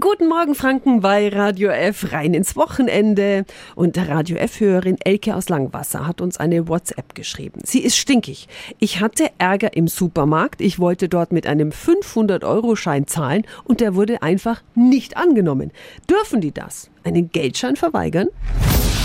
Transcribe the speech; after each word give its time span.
Guten 0.00 0.26
Morgen 0.26 0.54
Franken 0.54 1.02
bei 1.02 1.28
Radio 1.28 1.68
F 1.68 2.12
rein 2.12 2.32
ins 2.32 2.56
Wochenende. 2.56 3.44
Und 3.74 3.96
der 3.96 4.08
Radio 4.08 4.38
F-Hörerin 4.38 4.96
Elke 5.04 5.36
aus 5.36 5.50
Langwasser 5.50 6.06
hat 6.06 6.22
uns 6.22 6.38
eine 6.38 6.66
WhatsApp 6.66 7.14
geschrieben. 7.14 7.60
Sie 7.62 7.80
ist 7.80 7.98
stinkig. 7.98 8.48
Ich 8.78 9.00
hatte 9.02 9.30
Ärger 9.36 9.76
im 9.76 9.88
Supermarkt. 9.88 10.62
Ich 10.62 10.78
wollte 10.78 11.10
dort 11.10 11.30
mit 11.30 11.46
einem 11.46 11.72
500-Euro-Schein 11.72 13.06
zahlen 13.06 13.42
und 13.64 13.82
der 13.82 13.94
wurde 13.94 14.22
einfach 14.22 14.62
nicht 14.74 15.18
angenommen. 15.18 15.72
Dürfen 16.08 16.40
die 16.40 16.52
das? 16.52 16.88
Einen 17.04 17.30
Geldschein 17.30 17.76
verweigern? 17.76 18.28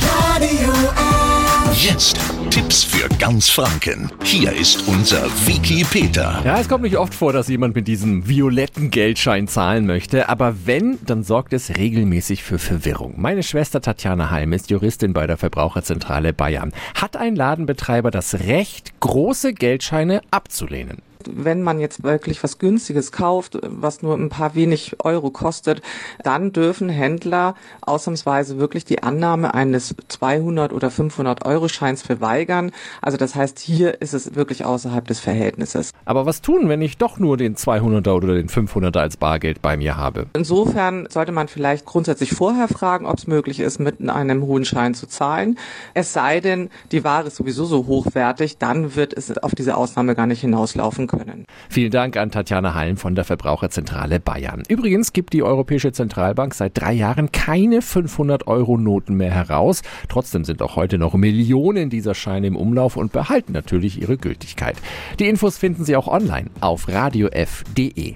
Radio 0.02 0.72
F. 0.72 1.84
Jetzt 1.84 2.18
Tipps 2.58 2.84
für 2.84 3.08
ganz 3.20 3.50
Franken. 3.50 4.12
Hier 4.24 4.52
ist 4.52 4.88
unser 4.88 5.26
Wiki 5.46 5.84
Peter. 5.84 6.42
Ja, 6.44 6.60
es 6.60 6.68
kommt 6.68 6.82
nicht 6.82 6.98
oft 6.98 7.14
vor, 7.14 7.32
dass 7.32 7.50
jemand 7.50 7.76
mit 7.76 7.88
diesem 7.88 8.28
violetten 8.28 8.90
Geldschein 8.90 9.48
zahlen 9.48 9.86
möchte, 9.86 10.28
aber 10.28 10.66
wenn, 10.66 10.98
dann 11.06 11.24
sorgt 11.24 11.54
es 11.54 11.78
regelmäßig 11.78 12.42
für 12.42 12.58
Verwirrung. 12.58 13.14
Meine 13.18 13.44
Schwester 13.44 13.80
Tatjana 13.80 14.32
Halm 14.32 14.54
ist 14.54 14.72
Juristin 14.72 15.14
bei 15.14 15.28
der 15.28 15.38
Verbraucherzentrale 15.38 16.34
Bayern. 16.34 16.74
Hat 16.96 17.16
ein 17.16 17.36
Ladenbetreiber 17.36 18.10
das 18.10 18.34
Recht, 18.34 19.00
große 19.02 19.54
Geldscheine 19.54 20.22
abzulehnen? 20.32 21.04
Wenn 21.34 21.64
man 21.64 21.80
jetzt 21.80 22.04
wirklich 22.04 22.44
was 22.44 22.60
Günstiges 22.60 23.12
kauft, 23.12 23.58
was 23.64 24.02
nur 24.02 24.16
ein 24.16 24.30
paar 24.30 24.56
wenig 24.56 24.96
Euro 25.04 25.30
kostet, 25.30 25.82
dann 26.24 26.54
dürfen 26.54 26.90
Händler 26.90 27.56
ausnahmsweise 27.82 28.58
wirklich 28.58 28.86
die 28.86 29.04
Annahme 29.04 29.54
eines 29.54 29.96
200 30.08 30.74
oder 30.74 30.90
500 30.92 31.46
Euro 31.46 31.68
Scheins 31.68 32.02
verweigern. 32.02 32.72
Also 33.02 33.18
das 33.18 33.36
heißt, 33.36 33.60
hier 33.60 34.02
ist 34.02 34.14
es 34.14 34.36
wirklich 34.36 34.66
außerhalb 34.66 35.06
des 35.08 35.20
Verhältnisses. 35.20 35.92
Aber 36.06 36.26
was 36.26 36.42
tun, 36.42 36.70
wenn 36.70 36.82
ich 36.82 36.98
doch 36.98 37.20
nur 37.20 37.38
den 37.38 37.56
200er 37.56 38.12
oder 38.12 38.36
den 38.36 38.50
500er 38.50 39.00
als 39.00 39.18
Bargeld 39.18 39.62
bei 39.62 39.78
mir 39.78 39.98
habe? 39.98 40.28
Insofern 40.34 41.08
sollte 41.10 41.32
man 41.32 41.48
vielleicht 41.48 41.86
grundsätzlich 41.86 42.32
vorher 42.32 42.68
fragen, 42.68 43.06
ob 43.06 43.18
es 43.18 43.28
möglich 43.28 43.60
ist, 43.60 43.80
mit 43.80 44.08
einem 44.10 44.44
hohen 44.44 44.66
Schein 44.66 44.94
zu 44.94 45.08
zahlen. 45.08 45.58
Es 45.94 46.14
sei 46.14 46.40
denn, 46.40 46.70
die 46.92 47.04
Ware 47.04 47.28
ist 47.28 47.36
sowieso 47.36 47.66
so 47.66 47.88
hochwertig, 47.88 48.58
dann 48.58 48.96
wird 48.96 49.14
es 49.14 49.36
auf 49.38 49.56
diese 49.56 49.76
Ausnahme 49.76 50.16
gar 50.16 50.28
nicht 50.28 50.42
hinauslaufen 50.42 51.08
können 51.08 51.17
können. 51.18 51.46
Vielen 51.70 51.92
Dank 51.92 52.18
an 52.18 52.32
Tatjana 52.32 52.74
Hallen 52.74 52.98
von 52.98 53.16
der 53.16 53.24
Verbraucherzentrale 53.24 54.20
Bayern. 54.20 54.64
Übrigens 54.68 55.14
gibt 55.14 55.34
die 55.34 55.44
Europäische 55.44 55.92
Zentralbank 55.92 56.54
seit 56.54 56.80
drei 56.80 56.94
Jahren 56.94 57.32
keine 57.32 57.80
500-Euro-Noten 57.80 59.16
mehr 59.16 59.32
heraus. 59.32 59.82
Trotzdem 60.10 60.44
sind 60.44 60.62
auch 60.62 60.76
heute 60.76 60.98
noch 60.98 61.14
Millionen 61.14 61.90
dieser 61.90 62.16
Scheine 62.16 62.48
im 62.48 62.56
Umlauf 62.56 62.98
und 62.98 63.12
behalten 63.12 63.54
natürlich 63.54 64.02
ihre 64.02 64.18
Gültigkeit. 64.18 64.78
Die 65.20 65.28
Infos 65.28 65.58
finden 65.58 65.86
Sie 65.86 65.96
auch 65.96 66.08
online 66.08 66.50
auf 66.62 66.88
radiof.de. 66.88 68.16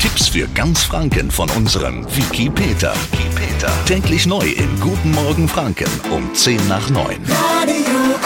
Tipps 0.00 0.28
für 0.28 0.46
ganz 0.48 0.84
Franken 0.84 1.30
von 1.30 1.48
unserem 1.50 2.06
Wiki 2.16 2.50
Peter. 2.50 2.92
Wiki 3.12 3.28
Peter. 3.34 3.72
Täglich 3.86 4.26
neu 4.26 4.46
im 4.46 4.80
Guten 4.80 5.12
Morgen 5.12 5.48
Franken 5.48 5.88
um 6.10 6.32
10 6.34 6.68
nach 6.68 6.90
9. 6.90 7.16
Radio 7.28 7.74
F. 8.14 8.25